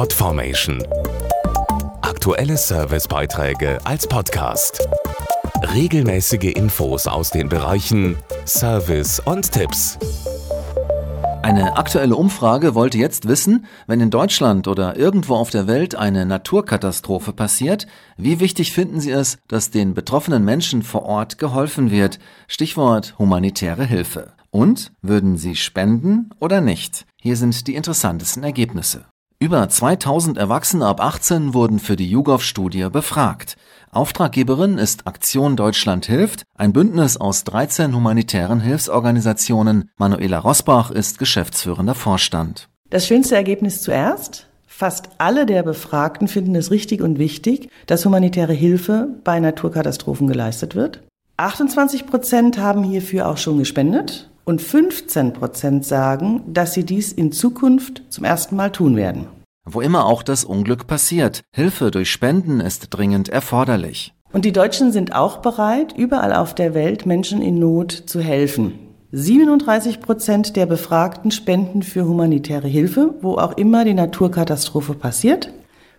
Podformation. 0.00 0.82
Aktuelle 2.00 2.56
Servicebeiträge 2.56 3.78
als 3.84 4.06
Podcast. 4.06 4.88
Regelmäßige 5.74 6.54
Infos 6.54 7.06
aus 7.06 7.28
den 7.28 7.50
Bereichen 7.50 8.16
Service 8.46 9.20
und 9.20 9.52
Tipps. 9.52 9.98
Eine 11.42 11.76
aktuelle 11.76 12.16
Umfrage 12.16 12.74
wollte 12.74 12.96
jetzt 12.96 13.28
wissen, 13.28 13.66
wenn 13.86 14.00
in 14.00 14.08
Deutschland 14.08 14.68
oder 14.68 14.96
irgendwo 14.96 15.34
auf 15.34 15.50
der 15.50 15.66
Welt 15.66 15.94
eine 15.94 16.24
Naturkatastrophe 16.24 17.34
passiert, 17.34 17.86
wie 18.16 18.40
wichtig 18.40 18.72
finden 18.72 19.00
Sie 19.00 19.10
es, 19.10 19.36
dass 19.48 19.68
den 19.68 19.92
betroffenen 19.92 20.46
Menschen 20.46 20.82
vor 20.82 21.02
Ort 21.02 21.36
geholfen 21.36 21.90
wird? 21.90 22.18
Stichwort 22.48 23.18
humanitäre 23.18 23.84
Hilfe. 23.84 24.32
Und 24.50 24.92
würden 25.02 25.36
Sie 25.36 25.56
spenden 25.56 26.30
oder 26.40 26.62
nicht? 26.62 27.04
Hier 27.20 27.36
sind 27.36 27.66
die 27.66 27.74
interessantesten 27.74 28.44
Ergebnisse. 28.44 29.04
Über 29.42 29.66
2000 29.66 30.36
Erwachsene 30.36 30.84
ab 30.84 31.00
18 31.00 31.54
wurden 31.54 31.78
für 31.78 31.96
die 31.96 32.10
YouGov-Studie 32.10 32.88
befragt. 32.92 33.56
Auftraggeberin 33.90 34.76
ist 34.76 35.06
Aktion 35.06 35.56
Deutschland 35.56 36.04
hilft, 36.04 36.42
ein 36.54 36.74
Bündnis 36.74 37.16
aus 37.16 37.44
13 37.44 37.94
humanitären 37.94 38.60
Hilfsorganisationen. 38.60 39.88
Manuela 39.96 40.40
Rosbach 40.40 40.90
ist 40.90 41.18
geschäftsführender 41.18 41.94
Vorstand. 41.94 42.68
Das 42.90 43.06
schönste 43.06 43.34
Ergebnis 43.34 43.80
zuerst. 43.80 44.46
Fast 44.66 45.08
alle 45.16 45.46
der 45.46 45.62
Befragten 45.62 46.28
finden 46.28 46.54
es 46.54 46.70
richtig 46.70 47.00
und 47.00 47.18
wichtig, 47.18 47.70
dass 47.86 48.04
humanitäre 48.04 48.52
Hilfe 48.52 49.08
bei 49.24 49.40
Naturkatastrophen 49.40 50.28
geleistet 50.28 50.74
wird. 50.74 51.02
28 51.38 52.06
Prozent 52.06 52.58
haben 52.58 52.84
hierfür 52.84 53.26
auch 53.26 53.38
schon 53.38 53.56
gespendet 53.56 54.29
und 54.50 54.60
15 54.60 55.32
Prozent 55.32 55.86
sagen, 55.86 56.42
dass 56.46 56.74
sie 56.74 56.84
dies 56.84 57.12
in 57.12 57.32
Zukunft 57.32 58.02
zum 58.10 58.24
ersten 58.24 58.56
Mal 58.56 58.70
tun 58.70 58.96
werden 58.96 59.26
wo 59.72 59.80
immer 59.80 60.06
auch 60.06 60.22
das 60.22 60.44
Unglück 60.44 60.86
passiert. 60.86 61.42
Hilfe 61.54 61.90
durch 61.90 62.10
Spenden 62.10 62.60
ist 62.60 62.88
dringend 62.90 63.28
erforderlich. 63.28 64.14
Und 64.32 64.44
die 64.44 64.52
Deutschen 64.52 64.92
sind 64.92 65.14
auch 65.14 65.38
bereit, 65.38 65.94
überall 65.96 66.32
auf 66.34 66.54
der 66.54 66.74
Welt 66.74 67.06
Menschen 67.06 67.42
in 67.42 67.58
Not 67.58 67.92
zu 67.92 68.20
helfen. 68.20 68.78
37 69.12 70.00
Prozent 70.00 70.54
der 70.54 70.66
Befragten 70.66 71.32
spenden 71.32 71.82
für 71.82 72.04
humanitäre 72.04 72.68
Hilfe, 72.68 73.14
wo 73.22 73.34
auch 73.38 73.56
immer 73.56 73.84
die 73.84 73.94
Naturkatastrophe 73.94 74.94
passiert. 74.94 75.52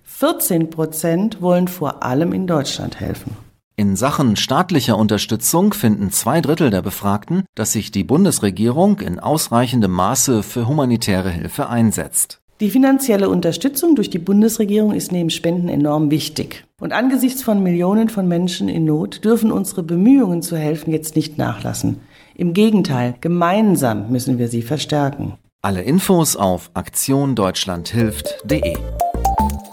14 0.04 0.70
Prozent 0.70 1.42
wollen 1.42 1.68
vor 1.68 2.04
allem 2.04 2.32
in 2.32 2.48
Deutschland 2.48 3.02
helfen. 3.02 3.36
In 3.82 3.96
Sachen 3.96 4.36
staatlicher 4.36 4.96
Unterstützung 4.96 5.74
finden 5.74 6.12
zwei 6.12 6.40
Drittel 6.40 6.70
der 6.70 6.84
Befragten, 6.84 7.46
dass 7.56 7.72
sich 7.72 7.90
die 7.90 8.04
Bundesregierung 8.04 9.00
in 9.00 9.20
ausreichendem 9.20 9.90
Maße 9.90 10.44
für 10.44 10.68
humanitäre 10.68 11.32
Hilfe 11.32 11.68
einsetzt. 11.68 12.42
Die 12.60 12.70
finanzielle 12.70 13.28
Unterstützung 13.28 13.96
durch 13.96 14.12
die 14.12 14.20
Bundesregierung 14.20 14.94
ist 14.94 15.12
neben 15.12 15.32
Spenden 15.32 15.68
enorm 15.68 16.12
wichtig. 16.12 16.64
Und 16.80 16.94
angesichts 16.94 17.42
von 17.42 17.64
Millionen 17.64 18.10
von 18.10 18.28
Menschen 18.28 18.70
in 18.70 18.86
Not 18.86 19.26
dürfen 19.26 19.52
unsere 19.52 19.82
Bemühungen 19.82 20.44
zu 20.44 20.58
helfen 20.58 20.92
jetzt 20.92 21.16
nicht 21.16 21.40
nachlassen. 21.40 22.02
Im 22.36 22.54
Gegenteil, 22.54 23.16
gemeinsam 23.20 24.12
müssen 24.12 24.38
wir 24.38 24.48
sie 24.48 24.62
verstärken. 24.62 25.40
Alle 25.64 25.82
Infos 25.82 26.36
auf 26.36 26.70
aktiondeutschlandhilft.de. 26.76 28.78